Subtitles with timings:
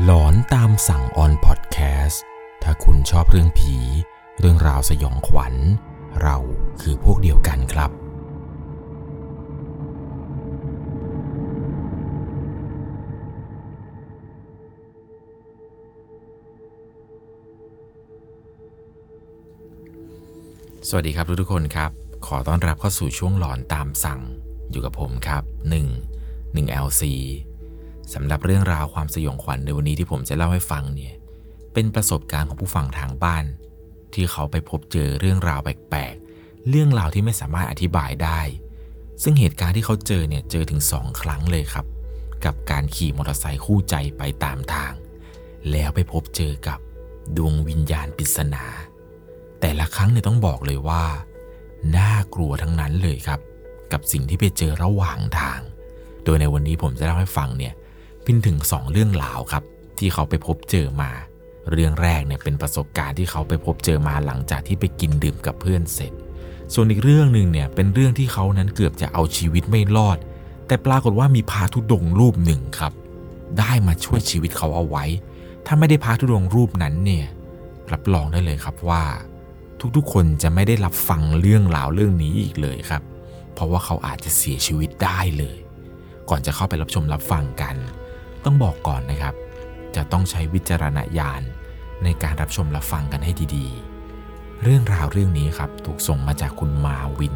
[0.00, 2.22] หลอนตามสั่งออนพอดแคสต์
[2.62, 3.76] ถ้าคุณชอบเรื่องผี
[4.38, 5.54] เรื่องราวสยองขวัญ
[6.22, 6.36] เรา
[6.80, 7.90] คือพวกเดียวกันครับ
[20.88, 21.90] สวัสดีครับทุกๆคนครับ
[22.26, 24.20] ขอต้อนรับเข้าสู่ช่วงหลอนตามสั่ง
[24.70, 25.42] อยู่กับผมครับ
[26.00, 27.02] 1 1 LC
[28.14, 31.14] สำหรับเรื่องราวความสยองขวัญในวันนี้ที่ผมจะเล่าให้ฟังเนี่ย
[31.72, 33.44] เป็นประสบการณ์ของผู้ฟังทางบ้าน
[34.14, 38.40] ที่เขาไปพบเจอเรื่องราวแปลกๆ เรื่องราวที่ไม่สามารถอธิบายได้
[39.22, 41.86] ซึ่งเหตุการณ์ที่เขาเจอเนี่ยเจอถึงสองครั้งเลยครับ
[42.44, 44.92] กับการขี่มอเตอร์ไซค์คู่ใจไปตามทาง
[45.70, 46.78] แล้วไปพบเจอกับ
[47.36, 48.64] ดวงวิญญาณปริศนา
[49.60, 51.04] แต่ละครั้งเนี่ยต้องบอกเลยว่า
[51.96, 53.40] น่ากลัวทั้งนั้นเลยครับ
[53.92, 55.60] กับสิ่งที่ไปเจอระหว่างทาง
[56.24, 57.74] โดยในวันนี้ผมจะเล่าให้ฟังเนี่ย
[58.24, 59.64] เป็นถึงสองเรื่องราวครับ
[59.98, 61.10] ที่เขาไปพบเจอมา
[61.70, 66.12] เรื่องแรกเนี่ยเป็นประสบการณ์ที่เขาไปพบเจอมาหลังจากที่ไปกินดื่มกับเพื่อนเสร็จ
[66.74, 70.18] ส่วนอีกเรื่องหนึ่งเนี่ยเป็นเรื่องที่เขานั้นเกือบจะเอาชีวิตไม่รอด
[70.66, 72.92] แต่ปรากฏว่ามีพาทุดงรูปหนึ่งครับ
[73.58, 75.04] ได้มาช่วยชีวิตเขาเอาไว้
[75.66, 77.26] ถ้าไม่ได้พาทุดงรูปนั้นเนี่ย
[77.92, 79.04] รับรองได้เลยครับว่า
[79.96, 83.02] ทุกๆคนจะไม่ได้รับฟังเรื่องราวเรื่องนี้อีกเลยครับ
[83.54, 85.58] เพราะว่าเขาอาจจะเสียชีวิตได้เลย
[86.30, 87.76] ก่อนจะเข้าไปรับชมรับฟังกัน
[88.44, 89.34] ต้องบอกก่อนนะครับ
[89.96, 91.42] จะต้องใช้วิจารณญาณ
[92.04, 97.34] ในการรับชมรับฟังกันให้ดีๆ เรื่องราวเรื่องนี้ครับถูกส่งมาจากคุณมาวิน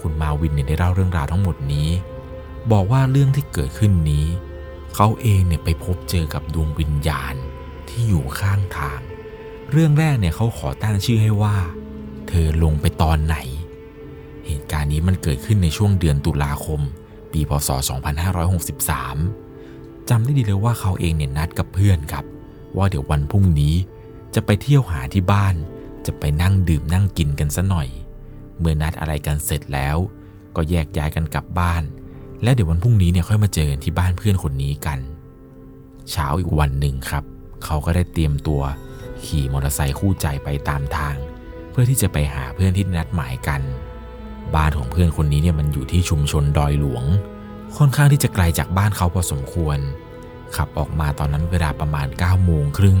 [0.00, 1.88] คุณมาวินเนี่ยได้เล่าเรื่องราวทั้งหมดนี้
[2.72, 4.26] บอกว่าเรื่องที่เกิดขึ้นนี้
[4.94, 7.34] เขาเองเนี่ยไปพบเจอกับดวงวิญญาณ
[7.88, 9.00] ที่อยู่ข้างทาง
[9.70, 11.56] เรื่องแรกเนี่ยเขาขอตั้งชื่อให้ว่า
[12.28, 13.36] เธอลงไปตอนไหน
[14.46, 16.80] เหตุการณ์นี้มันเกิดขึ้นในช่วงเดือนตุลาคม
[17.32, 17.70] ปีพศ
[18.58, 19.47] 2563
[20.10, 22.24] จำได้ดีเลยว่าเขาเองเนี่ยนัดกับเพื่อนครับ
[22.76, 23.74] ว่าเดี๋ยววันพรุ่งนี้
[24.34, 25.54] จะไปเที่ยวหาที่บ้าน
[26.06, 27.88] จะไปนั่งดื่มนั่งกินกันซะหน่อย
[28.58, 29.96] เมื่อนัดอะไรกันเสร็จแล้ว
[30.56, 31.82] ก็แยกย้ายกันกลับบ้าน
[32.42, 34.98] และเดี๋ยววันพรุ่งนี้เนี่ยค่อยมาเจอกันที่บ้านเพื่อนคนนี้กัน
[36.10, 37.24] เช้าอีกวันหนึ่งครับ
[37.64, 38.62] เขาก็ได้เตรียมตัว
[39.24, 41.16] ขี่มอเตอร์ไซค์คู่ใจไปตามทาง
[41.70, 43.62] เพื่อที่จะไปหาเพื่อนที่นัดหมายกัน
[44.54, 47.04] บ้านของเพื่อนคนนี้เนี่ยมันอยู่ที่ชุมชนดอยหลวง
[47.76, 49.78] ค่อนข้างที่จะไกลจากบ้านเขาพอสมควร
[50.56, 52.98] ขับออกมาตอนนั้นเวลาประมาณ9โมงครึ่ง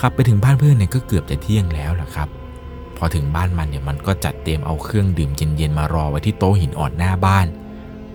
[0.00, 2.28] ขับไปถึงบ้านเพื่อนเนี่ยก็เกือบจะเที่ยงแล้วล่ะครับ
[2.96, 7.46] พอถึงบ้านมันเนี่ยมันก็จัดเตรียมเอาเครื่องดื่มเย็นๆมารอไว้ที่โต๊ะหินอ่อนหน้าบ้าน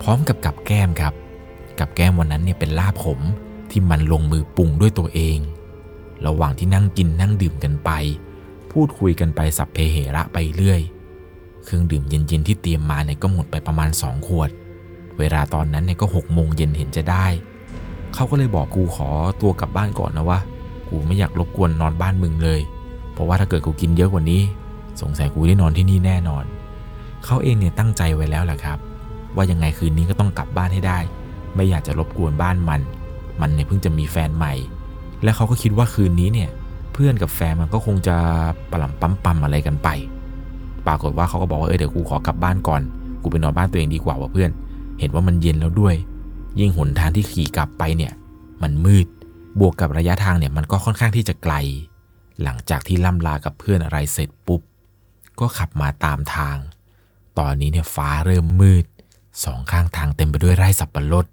[0.01, 1.13] พร้อมกับกับแก้มครับ
[1.79, 3.19] กับแก้มวันนั้นเนี่ยเป็นลาบผม
[3.71, 5.37] ที่มันลงมือปรุงด้วยตัวเอง
[6.25, 7.91] ระหว่างที่นั่งกินนั่งดื่มกันไป
[8.71, 10.81] พูดคุยกันไปสับเพเหระไปเรื่อย
[11.63, 14.49] เครื่องดื่มเย็นๆที่เตรียมมาเนี่ยก็หมดไปประมาณ2ขวด
[15.19, 17.25] เวลาตอนนั้นเนี่ยก็หกโมงเย็นเห็นจะได้
[18.13, 19.09] เขาก็เลยบอกกูขอ
[19.41, 20.39] ตัวกลับบ้านก่อนนะวะ
[20.89, 22.61] กูไม่อยากรบกวนนอนบ้านมึงเลย
[23.13, 24.41] เพราะว่าถ้าเกิดกูกินเยอะกว่านี้
[25.01, 26.43] สงสัยกูได้นอนที่นี่แน่นอน
[27.25, 28.77] เขาเองเนี่ยตั้งใจไว้แล้วแหละครับ
[29.35, 30.99] ว่ายังไงคืนนี้ก็ต้องกลับบ้านให้ได้
[31.55, 32.81] ไม่อยากจะรบกวนบ้านมัน
[33.41, 34.53] มันเนี่ยเพิ่งจะมีแฟนใหม่
[35.23, 36.49] และเขาก็คิดว่าคืนนี้เนี่ย
[36.93, 38.15] เพื่อนกับแฟนมันก็คงจะ
[38.71, 39.89] ปลำปั๊มปั๊มอะไรกันไป
[40.87, 42.81] ปรากฏว่าเขาก็บอกว่าเออเดี๋ยวกูขอกลับบ้านก่อน
[43.21, 44.49] กูไปนอนบ้านตัวเองดีกว่าว่ะเพื่อน
[44.99, 45.95] เห็นว่ามันเย็นแล้วด้วย
[46.59, 48.13] ยิ่งหนทางที่ขี่กลับไปเนี่ย
[48.61, 49.07] มันมืด
[49.59, 51.53] บวกกับระยะทางเนี่ยมันก็ค่อนข้างที่จะไกล
[52.43, 54.61] หลังจากที่ล่ำลากับเพื่อนอะไรเสร็จปุ๊บ
[55.39, 56.57] ก็ขับมาตามทาง
[57.39, 58.85] ตอนนี้เนี่ยฟ้าเริ่มมืด
[59.43, 61.25] สองข้างทางเต็มไปด้วยไร่สับปะรด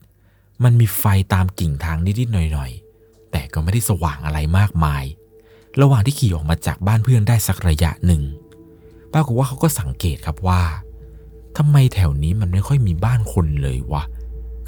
[0.64, 1.04] มันมีไฟ
[1.34, 5.04] ตามกิ่งทางนิดๆหน่อยๆ แต่ก็ไม่ได้สว่างอะไรมากมาย
[5.80, 8.22] ระหว่างที่ขี่ออกมาจากบ้านเพื่อนได้สักระยะหนึ่ง
[9.12, 10.62] ปรากฏว่าเขาก็สังเกตครับว่า
[11.56, 14.02] ทำไมแถวนี้มันไม่ค่อยมีบ้านคนเลยวะ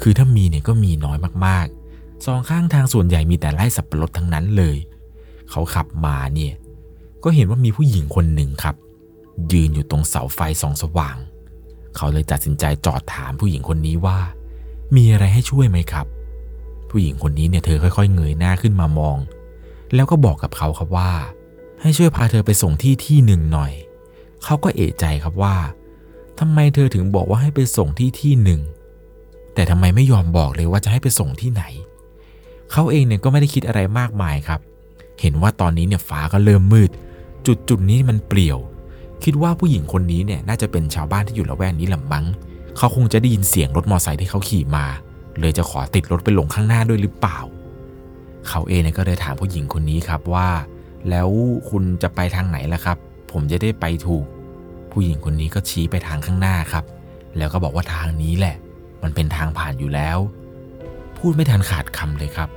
[0.01, 4.77] คือถ้ามีเนี่ยก็มีน้อยมากๆ สองข้างทางส่วนใหญ่มีแต่ไร่สับปะรดทั้งนั้นเลย
[5.49, 6.53] เขาขับมาเนี่ย
[7.23, 8.75] ก็เห็นว่ามีผู้หญิงคนหนึ่งครับ
[9.51, 11.17] ยืนอยู่ตรงเสาไฟส่องสว่าง
[11.95, 14.19] เขาเลยตัดสินใจจอดถามผู้หญิงคนนี้ว่า
[14.95, 16.05] มีอะไรให้ช่วยไหมครับ
[16.89, 19.17] ผู้หญิงคนนี้เนี่ยเธอค่อยๆเงยหน้าขึ้นมามอง
[19.95, 21.11] แล้วก็บอกกับเขาครับว่า
[21.81, 23.73] ให้ช่วยพาเธอไปส่งที่ที่หนึ่งหน่อย
[24.43, 25.55] เขาก็เอะใจครับว่า
[26.39, 28.61] ทำไมเธอถึงบอกว่าให้ไปส่งที่ที่หนึ่ง
[29.53, 31.63] แต่ทำไมไม่ยอมบอกเลยว่าจะให้ไปส่งที่ไหน
[32.71, 34.59] เขาเองเนี่ยก็ไม่ได้คิดอะไรมากมายครับ
[35.21, 36.89] เห็นว่าตอนนี้เนี่ยฟ้าก็เริ่มมืด
[37.47, 38.59] จุดจุดนี้มันเปลี่ยว
[39.23, 42.25] คิดว่าผู้หญิงคนนี้เนี่ยน่าจะเป็นชาวบ้านที่อยู่ละแวกนี้ลำบัง
[42.77, 44.85] เขาคงจะได้ยินเสียงรถมอเตอร์ไซค์ที่เขาขี่มา
[45.39, 47.39] เลยจะขอติดรถไปลงข้างหน้าด้วยหรือเปล่า
[48.47, 50.49] เขาเองเนี่ยก็เลยถามผู้หญิงคนนี้ครับว่า
[51.09, 51.29] แล้ว
[51.69, 52.97] คุณจะไปทางไหนล่ะครับ
[53.31, 54.25] ผมจะได้ไปถูก
[54.99, 56.85] ผู้หญิงคนนี้ก็ชี้ไปทางข้างหน้าครับ
[57.37, 58.55] แล้วก็บอกว่าทางนี้แหละ
[59.03, 60.17] มันเป็นทางผ่านอยู่แล้ว
[61.17, 62.49] พูดไม่ทันขาดคำเลยครับ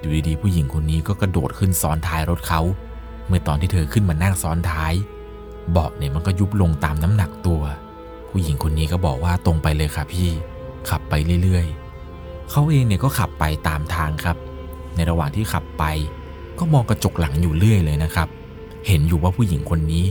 [0.00, 2.60] อยู่ดีๆผู้หญิงคนนี้ก็กระโดดขึ้นซ้อนท้ายรถเขา
[3.26, 4.92] เมื่อตอนที่เธอขึ้นมานั่งซ้อนท้าย
[5.70, 7.62] เบาะเนี่ยมันก็ยุบลงตามน้ำหนักตัว
[8.30, 10.28] ผู้หญิงคนนี้ก็บอกว่าตรงไปเลยค่ะพี่
[10.88, 14.36] ขับไปเรื่อยๆ เขาเองเนี่ยก็ขับไปตามทางครับ
[14.94, 15.84] ในระหว่างที่ขับไป
[16.58, 18.28] ก็มองกระจกหลังอยู่เรื่อยเลยนะครับ
[18.86, 20.06] เห็นอยู่ว่าผู้หญิงคนนี้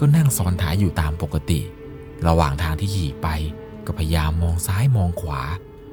[0.00, 1.60] ก็นั่งซ้อนท้ายอยู่ตามปกติ
[2.26, 3.28] ระหว่างทางที่ขี่ไป
[3.86, 5.42] ก็พยายามมองซ้ายมองขวา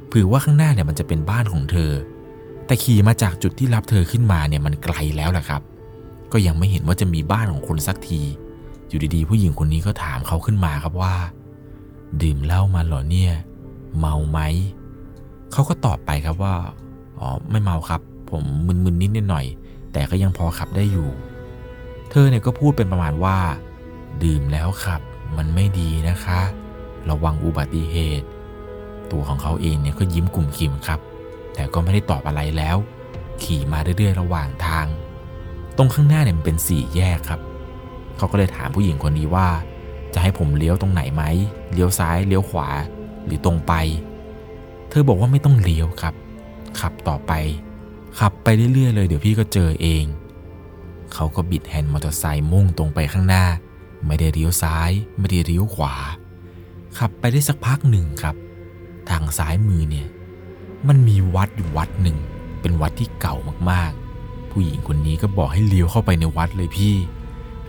[0.08, 1.92] เผื่อว่าข้างหน้าเนี่ยมันจะเป็นบ้านของเธอ
[2.66, 5.62] แต่ขี่มาจากจุดที่รับเธอขึ้นมาเนี่ยมันไกลแล้วแหละครับ
[6.32, 8.22] ก็ยังไม่เห็นว่าจะมีบ้านของคนสักที
[8.88, 11.16] อยู่ดีๆ ผู้หญิงคนนี้ก็ถามเขาขึ้นมาครับว่า
[12.22, 13.34] ดื่มเหล้ามาเหรอเนี่ย
[14.00, 14.40] เมาไหม
[15.52, 16.56] เขาก็ตอบไปครับว่า
[17.20, 18.02] อ๋อไม่เมาครับ
[18.32, 19.46] ผมมึนๆนิดนิดหน่อย
[19.94, 21.08] แต่ก็ยังพอขับได้อยู่
[22.12, 23.38] เธอเนี่ยก็พูดเป็นประมาณว่า
[24.24, 25.02] ดื่มแล้วขับ
[25.38, 26.42] มันไม่ดีนะคะ
[27.10, 28.28] ระวังอุบัติเหตุ
[29.12, 31.00] ตัวของเขาเองเนี่ยก็ยิ้มกลุ่มขิมครับ
[31.54, 32.78] แต่ก็ไม่ได้ตอบอะไรแล้ว
[33.44, 34.88] ขี่มาเรื่อยๆระหว่างทาง
[35.78, 37.40] ตรงข้างหน้าเนี่ยมันเป็นสี่แยกครับ
[38.18, 39.48] เขาก็เลยถามผู้หญิงคนนี้ว่า
[40.14, 41.24] จะให้ผมเลี้ยวตรงไหนไหม
[41.74, 42.70] เลี้ยวซ้ายเลี้ยวขวา
[43.26, 43.74] หรือตรงไป
[44.90, 46.14] เธอบอกว่าไม่ต้องเลี้ยวครับ
[46.80, 47.32] ขับต่อไป
[48.20, 50.04] ขับไปเรื่อยๆเลย เดี๋ยวพี่ก็เจอเอง
[51.14, 53.46] เขาก็บิดแฮนด์มอเตอร์ไซค์มุ่งตรงไปข้างหน้า
[54.06, 55.96] ไม่ได้เลี้ยวซ้าย ไม่ได้เลี้ยวขวา
[56.98, 58.36] ขับไปได้สักพักหนึ่งครับ
[59.10, 60.08] ทางซ้ายมือเนี่ย
[60.88, 62.18] มันมีวัดอยู่วัดหนึ่ง
[62.62, 63.36] เป็นวัดที่เก่า
[63.72, 66.96] มากๆ ผู้หญิงคนนี้ก็บอกให้เลี้ยวเข้าไปในวัดเลยพี่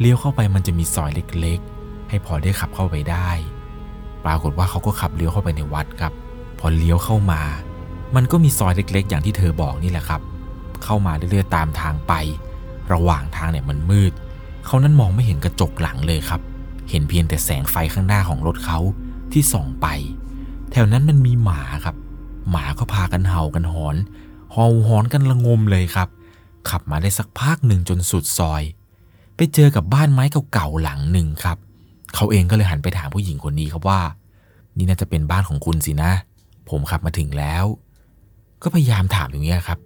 [0.00, 1.10] เลี้ยวเข้าไปมันจะมีซอย
[1.40, 3.31] เล็กๆ ให้พอได้ขับเข้าไปได้
[4.24, 6.12] ปรากฏว่าเขาก็ขับเลี้ยวเข้าไปในวัดครับ
[6.58, 7.42] พอเลี้ยวเข้ามา
[8.16, 10.20] มันก็มีซอยเล็ก ๆ อย่างที่เธอบอกนี่แหละครับ
[10.84, 12.12] เข้ามาเรื่อยๆตามทางไป
[12.92, 14.12] ระหว่างทางเนี่ยมันมืด
[14.70, 16.41] เขานั้นมองไม่เห็นกระจกหลังเลยครับ
[16.91, 18.79] เห็นเพียงแต่แสงไฟข้างหน้าของรถเขา
[19.32, 19.87] ที่ส่องไป
[20.70, 21.97] แถวนั้นมันมีหมาครับ
[22.50, 23.97] หมาก็พากันเห่ากันหอน
[24.53, 26.09] เห่าหอนกันระงมเลยครับ
[26.70, 28.62] ขับมาได้สักพักหนึ่งจนสุดซอย
[29.37, 31.59] ไปเจอกับบ้านไม้เก่าๆหลังหนึ่งครับ
[32.15, 34.00] เขาเองก็เลยหันไปถามผู้หญิงคนนี้ครับว่า
[34.76, 36.12] นี่น่าจะเป็นบ้านของคุณสินะ
[36.69, 37.65] ผมขับมาถึงแล้ว
[38.62, 39.79] ก็พยายามถามอย่างเงี้ยครับ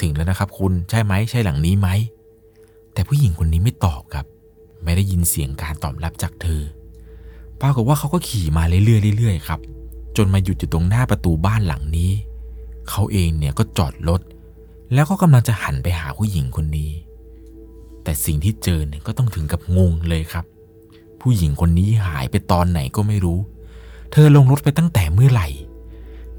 [0.00, 1.88] ถึงแล้วนะครับ คุณใช่ไหมใช่หลังนี้ไหม
[2.98, 4.26] แต่ผู้หญิงคนนี้ไม่ตอบครับ
[4.84, 6.62] ไม่ได้ยินเสียงการตอบรับจากเธอ
[7.60, 9.60] ปรากฏว่าเขาก็ขี่มาเรื่อยๆเรื่อยๆครับ
[10.16, 12.10] จนมาหยุดอยู่ตรงหน้าประตูบ้านหลังนี้
[12.88, 14.20] เขาเองเนี่ยก็จอดรถ
[14.92, 16.90] แล้วก็กำลังจะหันไปหาผู้หญิงคนนี้
[18.02, 20.44] แต่สิ่งที่เจอเนี่ยก็ต้องถึงกับงงเลยครับ
[21.20, 23.38] ผู้หญิงคนนี้หายไปตอนไหนก็ไม่รู้
[24.12, 25.48] เธอลงรถไปตั้งแต่เมื่อไหร่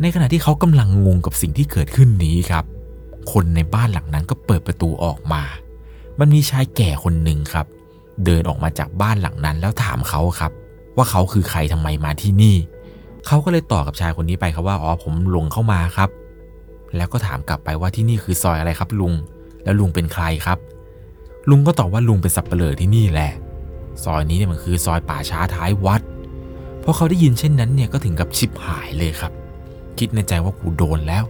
[0.02, 2.66] ในขณะที่เขากำลังงงกับสิ่งที่เกิดขึ้นนี้ครับ
[3.32, 5.44] คนในบ้านหลังนั้นก็เปิดประตูออกมา
[6.20, 7.66] มันมีชายแก่คนหนึ่งครับ
[8.26, 10.52] เดินออกมาจากบ้านหลังนั้นแล้วถามเขาครับ
[10.96, 12.56] ว่าเขาคือใครทำไมมาที่นี่
[13.28, 16.10] เขาก็เลยตอบกับชายคนนี้ไปครับว่าอ๋อผมหลงเข้ามาครับ
[16.96, 19.14] แล้วก็ถามกลับไปว่าที่นี่คือซอยอะไรครับลุง
[19.64, 20.58] แล้วลุงเป็นใครครับ
[21.50, 23.32] ลุงก็ตอบว่าลุงเป็นสับเปลือที่นี่แหละ
[24.04, 26.02] ซอยนี้เนี่ยมันคือซอยป่าช้าท้ายวัด
[26.84, 29.32] พอเขาได้ยินเช่นนั้นเนี่ยก็ถึงกับชิบหายเลยครับ
[29.98, 31.24] คิดในใจว่ากูโดนแล้ว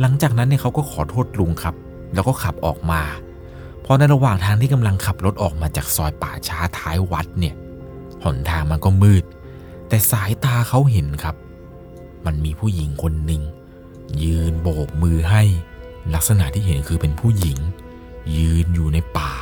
[0.00, 1.74] หลังจากนั้นเนี่ยเขาก็ขอโทษลุงครับ
[2.14, 3.00] แล้วก็ขับออกมา
[3.84, 7.54] พอในระหว่างทางที่กำลังขับรถออกมาจากซอยป่าช้าท้ายวัดเนี่ย
[8.24, 9.24] หนทางมันก็มืด
[9.88, 11.36] แต่สายตาเขาเห็นครับ
[12.26, 13.42] มันมีผู้หญิงคนหนึ่ง
[14.22, 15.42] ยืนโบกมือให้
[16.14, 17.58] ลักษณะที่เห็นคือเป็นผู้หญิง
[18.36, 19.32] ยืนอยู่ในป่า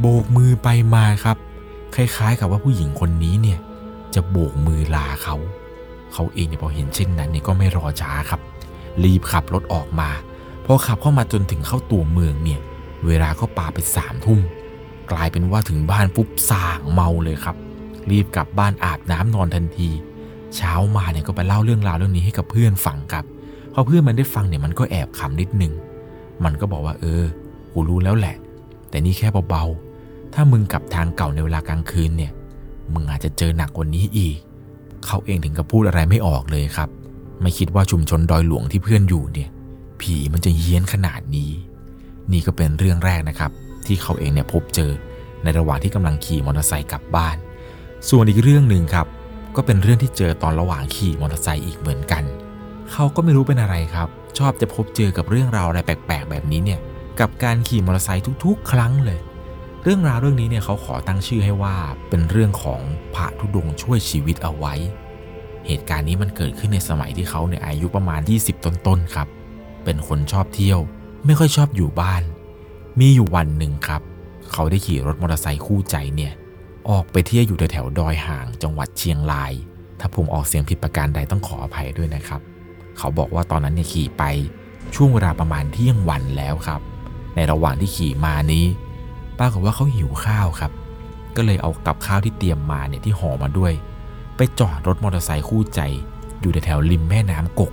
[0.00, 1.36] โบกมือไปมาครับ
[1.94, 3.58] คล้ายๆ กับว่าผู้หญิงคนนี้เนี่ย
[4.14, 5.36] จะโบกมือลาเขา
[6.12, 8.40] เขาเองเนี่ยพอเห็นเช่นนั้นเนี่ยก็ไม่รอช้าครับ
[9.02, 10.10] รีบขับรถออกมา
[10.64, 12.60] พอขับเข้ามาจนถึงเข้าตัวเมืองเนี่ย
[13.06, 14.40] เวลาก็ปาไปสามทุ่ม
[15.12, 17.56] กลายเป็นว่าถึงบ้านปุ๊บส่างเมาเลยครับ
[18.10, 19.88] รีบกลับบ้านอาบน้ำนอนทันที
[20.56, 23.24] เช้ามาเนี่ยก็ไปเล่าเรื่องราวเรื่องนี้ให้กับเพื่อนฟังครับ
[23.72, 25.72] พอเพื่อนมันได้ฟังเนี่ยมันก็แอบขำนิดนึง
[26.44, 27.24] มันก็บอกว่าเออ
[27.72, 28.36] กูรู้แล้วแหละ
[28.88, 32.32] แต่นี่แค่เบาๆ ถ้ามึงกลับทางเก่าในเวลากลางคืนเนี่ย
[32.94, 34.36] มึงอาจจะเจอหนักกว่านี้อีก
[35.06, 36.88] เขาเองถึงกับพูดอะไรไม่ออกเลยครับ
[37.42, 39.48] ไม่คิดว่าชุมชนดอยหลวงที่เพื่อนอยู่เนี่ย
[40.00, 41.50] ผีมันจะเฮี้ยนขนาดนี้
[42.32, 43.50] นี่ก็เป็นเรื่องแรกนะครับ
[43.86, 44.90] ที่เขาเองเนี่ยพบเจอ
[45.42, 47.36] ในระหว่างที่กำลังขี่มอเตอร์ไซค์กลับบ้าน
[48.08, 49.06] ส่วนอีกเรื่องหนึ่งครับ
[49.56, 52.24] ก็เป็นเรื่องที่เจอตอนระหว่างขี่มอเตอร์ไซค์อีกเหมือนกัน
[52.92, 54.08] เขาก็ไม่รู้เป็นอะไรครับ
[54.38, 56.80] ชอบจะพบเจอกับเรื่องราวอะไรแปลกๆ แบบนี้เนี่ย
[57.20, 59.18] กับการขี่มอเตอร์ไซค์ทุกๆ ครั้งเลย
[59.82, 61.76] เรื่องราวเรื่องนี้เนี่ยเขาขอตั้งชื่อให้ว่า
[62.08, 62.80] เป็นเรื่องของ
[63.14, 64.74] พระธุดงช่วยชีวิตเอาไว้
[65.66, 69.28] เหตุการณ์นี้มันเกิดขึ้นในสมัยที่เขาเนี่ยอายุประมาณ 20 ต้นๆครับ
[69.84, 70.80] เป็นคนชอบเที่ยว
[71.28, 72.22] ไม่ค่อยชอบอยู่บ้าน
[73.00, 74.02] มีอยู่วันหนึ่งครับ
[74.52, 76.32] เขาได้ขี่รถมอเตอร์ไซค์คู่ใจเนี่ย
[76.90, 79.52] ออกไปเที่ยวอยู่แถวๆดอยห่างจังหวัดเชียงราย
[80.00, 82.40] ถ้าผมออกเสียงผิดประการใดต้องขออภัยด้วยนะครับ
[82.98, 84.24] เขาบอกว่าตอนนั้นเนี่ยขี่ไป
[84.94, 86.80] ช่วงเวลาประมาณเที่ยงวันแล้วครับ
[87.36, 88.66] ในระหว่างที่ขี่มานี้
[89.38, 90.72] ปรากฏว่าเขาหิวข้าวครับ
[91.36, 93.72] ก็เลยเอากับข้าวที่เตรียมมาเนี่ยที่ห่อมาด้วย
[94.36, 95.80] ไปจอดรถมอเตอร์ไซค์คู่ใจ
[96.40, 97.72] อยู่แถวริมแม่น้ำกก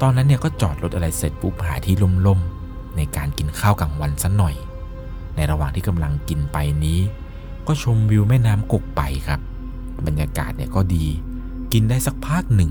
[0.00, 1.94] ตอนนั้นเนี่ยก็จอดรถอะไรเสร็จปุ๊บหาที่
[2.26, 2.55] ล่มๆ
[2.96, 4.54] ในการกินข้าวกลางวันสักหน่อย
[5.36, 6.98] ในระหว่างที่กำลังกินไปนี้
[7.66, 9.40] ก็ชมวิวแม่น้ำกกไปครับ
[10.06, 11.06] บรรยากาศเนี่ยก็ดี
[11.72, 12.70] กินได้สักพักหนึ่ง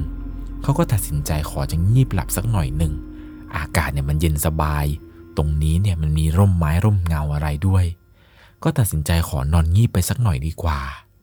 [0.62, 2.94] เขาก็ตัดสินใจขอจะงีบหลับสักหน่อยหนึ่ง
[3.56, 4.86] อากาศเนี่ยมันเย็นสบาย
[5.38, 7.86] ตรงนี้เนี่ยมันมีร่มไม้ร่มเงาอะไรด้วย
[8.64, 10.80] ก็ตัดสินใจขอนอนงีบไปสักหน่อยดีกว่า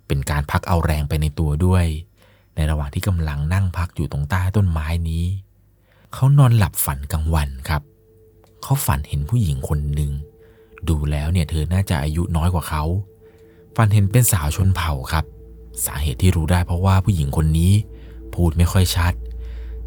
[0.06, 1.86] เป็นการพักเอาแรงไปในตัวด้วย
[2.54, 5.24] ในระหว่างที่กำลังนั่งพักอยู่ตรงใต้ต้นไม้นี้
[6.12, 7.82] เขานอนหลับฝันกลางวันครับ
[8.62, 10.12] เขาฝันเห็นผู้หญิงคนหนึ่ง
[10.88, 12.84] ดูแล้วเนี่ยเธอน่าจะอายุน้อยกว่าเขา
[13.76, 15.24] ฝันเห็นเป็นสาวชนเผ่าครับ
[15.84, 17.72] สาเหตุที่รู้ได้เพราะว่าผู้หญิงคนนี้
[18.34, 19.12] พูดไม่ค่อยชัด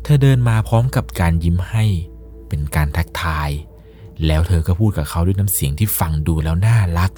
[0.03, 1.86] เธอเดินมาพร้อมกับการยิ้มให้
[2.48, 3.50] เป็นการทักทาย
[4.25, 7.12] แล้วเธอก็พูดกับเขาด้วยน้ำเสียงที่ฟังดูแล้วน่ารัก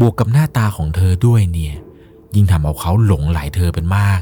[0.00, 1.74] บวกกับหน้าตาของเธอด้วยเนี่ย
[2.34, 4.20] ยิ่งทำเอาเขาหลงไหลเธอเป็นมาก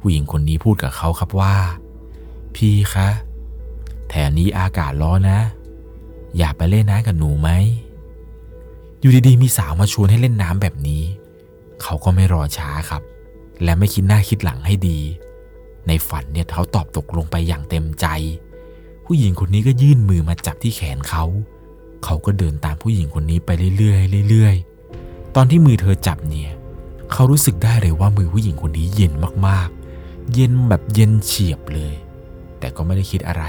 [0.00, 1.56] ผู้หญิงคนนี้พูดกับเขาครับว่า
[2.54, 3.08] พี่คะ
[4.10, 5.40] แถวนี้อากาศร้อนนะ
[6.38, 7.50] อยากไปเล่นน้ำกับหนูไหม
[9.00, 11.02] อยู่ดีๆมีสาวมาชวนให้เล่นน้ำแบบนี้
[11.82, 13.02] เขาก็ไม่รอช้าครับ
[13.62, 14.98] และไม่คิดหน้าคิดหลังให้ดี
[15.86, 18.06] ในฝันเนี่ยเขาตอบตกลงไปอย่างเต็มใจ
[19.04, 21.24] ผู้หญิงคนนี้ก็ยื่นมือมาจับที่แขนเขา
[22.04, 26.50] เขาก็เดินตามผู้หญิงคนนี้ไปเรื่อยๆเรื่อยๆ ตอนที่มือเธอจับเนี่ย
[27.12, 29.12] เขารู้สึกได้เลยว่ามือผู้หญิงคนนี้เย็น
[29.46, 31.94] มากๆ เย็นแบบเย็นเฉียบเลย
[32.58, 33.44] แต่ก็ไม่ได้คิดอะไร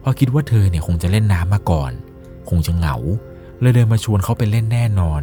[0.00, 1.92] เพราะคิดว่าเธอเนี่ยคงจะเล่นน้ำมาก่อน
[2.48, 2.96] คงจะเหงา
[3.60, 5.22] เลยเดินมาชวนเขาไปเล่นแน่นอน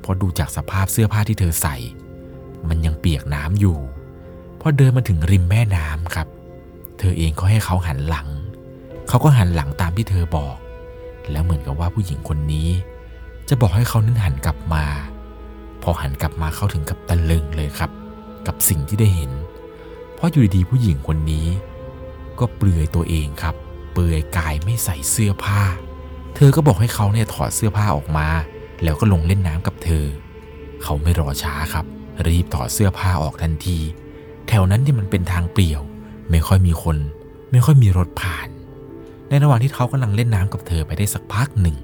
[0.00, 1.76] เพราะดูจากสภาพเสื้อผ้าที่เธอใส่
[2.68, 3.78] มันยังเปียกน้ำอยู่
[4.60, 6.28] พอเดินมาถึงริมแม่น้ำครับ
[6.98, 8.28] เธอเองก็ให้เขาหันหลัง
[9.08, 10.56] เขาก็หันหลังตามที่เธอบอก
[11.30, 12.68] แล้วเหมือนกับว่าผู้หญิงคนนี้
[13.48, 14.84] จะบอกให้เขานั้นหันกลับมา
[15.82, 17.90] พอหันกลับมาเขาถึงกับตะลึงเลยครับ
[18.46, 19.32] กับสิ่งที่ได้เห็น
[20.14, 21.46] เพราะอยู่ดีๆผู้หญิงคนนี้
[22.38, 23.54] ก็เปลือยตัวเองครับ
[23.92, 25.62] เปลือยกายไม่ใส่เสื้อผ้า
[26.38, 28.28] เธอก็บอกให้เขาเนี่ยถอดเสื้อผ้าออกมา
[28.82, 30.04] แล้วก็ลงเล่นน้ำกับเธอ
[30.82, 31.84] เขาไม่รอช้าครับ
[32.26, 33.78] รีบถอดเสื้อผ้าออกทันที
[34.48, 35.82] แถวนั้นที่มันเป็นทางเปลี่ยว
[36.30, 36.96] ไม่ค่อยมีคน
[37.50, 38.48] ไม่ค่อยมีรถผ่าน
[39.28, 41.76] ในระหว่างที่เขากำลังเล่นน้ำกับเธอไปได้สักพักหนึ่ง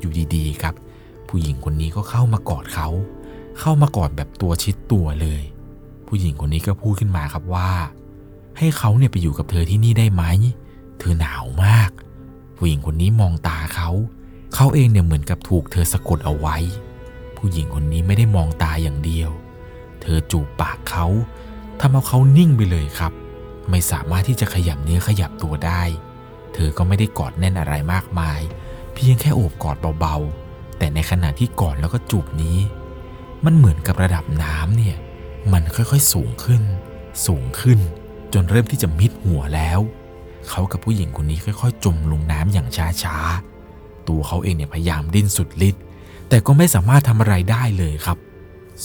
[0.00, 0.74] อยู่ดีๆครับ
[1.28, 2.88] ผู้หญิงคนนี้ก็เข้ามากอดเขา
[3.60, 5.42] เข้ามากอดแบบตัวชิดตัวเลย
[6.06, 7.70] ผู้หญิงคนนี้ก็พูดขึ้นมาครับว่า
[8.58, 10.24] ให้เขาเนี่ยไปอยู่กับเธอที่นี่ได้ไหม
[10.98, 11.90] เธอหนาวมาก
[12.64, 13.90] ผู้หญิงคนนี้มองตาเขา
[14.54, 16.56] เขาเองเนี่ยเหมือนกับถูกเธอสะกดเอาไว้
[17.36, 19.30] ผู้หญิงคนนี้ไม่ได้มองตาอย่างเดียว
[20.02, 21.06] เธอจูบปากเขา
[21.80, 23.12] ทำเอาเขานิ่งไปเลยครับ
[23.70, 25.82] ไม่สามารถที่จะขยับเนื้อขยับตัวได้
[26.54, 28.40] เธอก็ไม่ได้กอดแน่นอะไรมากมาย
[28.94, 32.58] เพียงแค่โอบกอดเบาๆ แต่ในขณะที่กอดแล้วก็จูบนี้
[33.44, 34.96] มันเหมือนกับระดับน้ำเนี่ย
[35.52, 36.62] มันค่อยๆสูงขึ้น
[37.26, 37.78] สูงขึ้น
[38.32, 39.80] จนเริ่มที่จะมิดหัวแล้ว
[40.48, 42.68] เขากับผู้หญิงคนนี้ค่อยๆ จมลงน้ำอย่าง
[43.02, 45.82] ช้าๆ ตัวเขาเองเนี่ยพยายามดิ้นสุดฤทธิ์
[46.28, 48.18] แต่ก็ไม่สามารถทำอะไรได้เลยครับ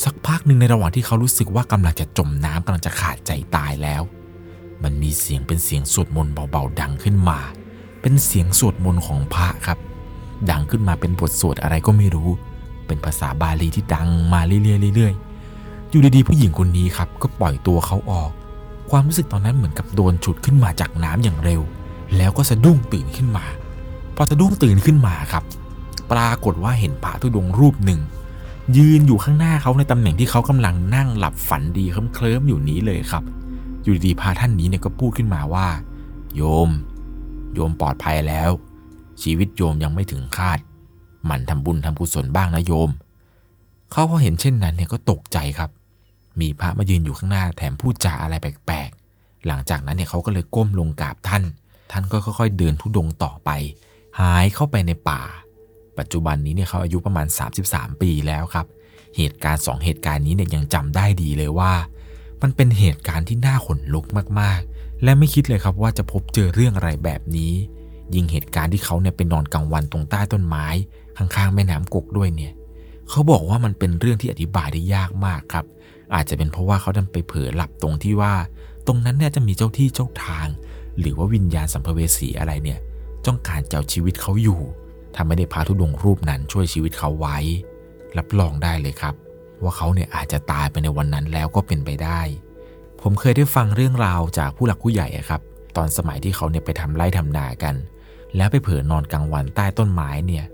[0.04, 4.02] สักพักหนึ่งในระหว่างที่เขารู้สึกว่ากำลังจะจมน้ำกำลังจะขาดใจตายแล้ว
[4.84, 7.40] มันมีเสียงเป็นเสียงสวดมนต์เบาๆดังขึ้นมา
[8.02, 9.78] เป็นเสียงสวดมนต์ของพระครับ
[10.50, 12.30] ดังขึ้นมาเป็นบทสวดอะไรก็ไม่รู้
[12.88, 14.58] เป็นภาษาบาลีที่ดังมาเรื่
[14.90, 18.32] อยๆเรื่อยๆอยู่ดีๆผู้หญิงคนนี้ครับ ก็ปล่อยตัวเขาออก
[18.92, 21.62] ความรู้สึกตอนนั้นเหมือนกับโดนฉุดขึ้นมาจากน้ำอย่างเร็ว
[22.18, 23.46] แล้วก็สะดุ้งตื่นขึ้นมา
[24.16, 25.44] พอสะดุ้งตื่นขึ้นมาครับ
[26.12, 28.00] ปรากฏว่าเห็นพระธุดงรูปหนึ่ง
[28.78, 33.24] ยืนอยู่ข้างหน้าเขาในตำแหน่งที่เขากำลังนั่งหลับฝันดีเคลิ้มๆอยู่นี้เลยครับ
[33.84, 35.68] อยู่ดีๆพระท่านนี้เนี่ยก็พูดขึ้นมาว่า
[36.36, 36.70] โยม
[37.54, 38.52] โยมปลอดภัยแล้ว
[39.22, 40.60] ชีวิตโยมยังไม่ถึงคาด
[41.26, 42.90] หมั่นทำบุญทำกุศลบ้างนะโยม
[43.92, 45.70] เขาพอเห็นเช่นนั้นเนี่ยก็ตกใจครับ
[46.42, 51.44] มีพระมายืนอยู่ข้างหน้าแถมพูดจาอะไรแปลกๆ หลังจากนั้นเนี่ยเขาก็เลยก้มลงกราบท่าน
[51.92, 53.50] ท่านก็ค่อยๆ เดินทุดงต่อไป
[54.20, 55.22] หายเข้าไปในป่า
[55.98, 57.28] ปัจจุบันนี้เนี่ยเขาอายุประมาณ
[57.64, 58.66] 33 ปีแล้วครับ
[59.18, 61.74] เหตุการณ์สองเหตุการณ์นี้เนี่ยยังจำได้ดีเลยว่า
[62.42, 64.06] มันเป็นเหตุการณ์ที่น่าขนลุก
[64.40, 67.54] มากๆ และไม่คิดเลยครับว่าจะพบเจอเรื่องอะไรแบบนี้
[68.16, 70.66] ยิ่งเหตุการณ์ที่เขาเนี่ยไปนอนกลางวันตรงใต้ต้นไม้
[71.18, 72.54] ข้างๆ แม่น้ำกกด้วยเนี่ย
[73.10, 75.66] เขาบอกว่ามันเป็นเรื่องที่อธิบายได้ยากมากครับ
[76.14, 78.34] อาจจะเป็นเพราะว่าเขาดันไปเผลอหลับตรงที่ว่า
[78.88, 80.48] ตรงนั้นเนี่ยจะมีเจ้าที่เจ้าทาง
[81.00, 82.80] หรือว่าวิญญาณสัมภเวสีอะไรเนี่ย
[83.26, 84.60] จ้องการเจ้าชีวิตเขาอยู่
[85.16, 87.38] ถ้าไม่ได้พาทุดงค์รูปนั้นช่วยชีวิตเขาไว้
[88.18, 89.16] รับรองได้เลยครับ
[89.64, 92.20] ว่าเขาเนี่ยอาจจะตายไปในวันนั้นแล้วก็เป็นไปได้
[93.02, 95.42] ผมเคยได้ฟังเรื่องราวจากผู้หลักผู้ใหญ่ครับ
[95.78, 97.76] ตอนสมัยที่เขาเนี่ยไปทำไร่ทำนากัน
[98.36, 100.46] แล้วไปเผลอนอนกลางวันใต้ต้นไม้เนี่ย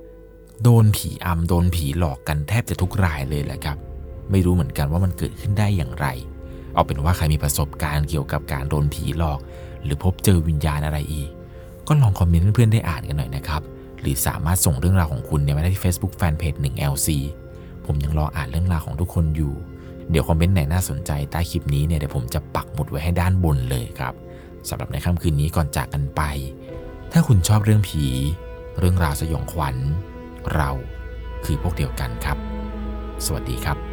[0.63, 3.77] โดนผีอำโดนผีหลอกกันแทบจะทุกรายเลยแหละครับ
[4.31, 6.07] ไม่รู้เหมือนกันว่ามันเกิดขึ้นได้อย่างไร
[6.73, 9.39] เอาเป็นว่าใครมีประสบการณ์เกี่ยวกับการโดนผีหลอก
[9.83, 11.29] หรือพบเจอวิญญาณอะไรอีก
[11.87, 13.61] ก็ลองคอมเมนต์เพื่อนๆได้อ่านกันหน่อยนะครับ
[14.01, 17.07] หรือสามารถส่งเรื่องราวของคุณเนี่ยมาได้ที่ Facebook Fanpage 1LC
[17.85, 19.53] ผมยังรออ่านเรื่องราวของทุกคนอยู่
[20.09, 24.13] เดี๋ยวคอมเมนต์ไหนน่าสนใจใต้คลิปนี้เนี่ยเดี๋ยวผมจะปักหมุดไว้ให้ด้านบนเลยครับ
[24.69, 26.21] สำหรับในค่ำคืนนี้ก่อนจากกันไป
[27.11, 28.05] ถ้าคุณชอบเรื่องผี
[28.79, 29.75] เรื่องราวสยองขวัญ
[30.55, 30.69] เรา
[31.45, 32.37] คือพวกเดียวกันครับ
[33.25, 33.92] สวัสดีครับ